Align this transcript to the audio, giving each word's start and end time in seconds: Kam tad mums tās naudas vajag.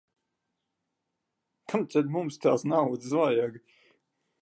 Kam 1.73 1.85
tad 1.91 2.09
mums 2.17 2.43
tās 2.47 2.67
naudas 2.75 3.17
vajag. 3.21 3.65